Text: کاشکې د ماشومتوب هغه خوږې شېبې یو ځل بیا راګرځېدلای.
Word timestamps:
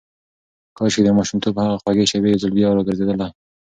کاشکې 0.77 1.01
د 1.05 1.09
ماشومتوب 1.17 1.55
هغه 1.63 1.75
خوږې 1.81 2.05
شېبې 2.11 2.27
یو 2.31 2.41
ځل 2.43 2.51
بیا 2.57 2.67
راګرځېدلای. 2.71 3.31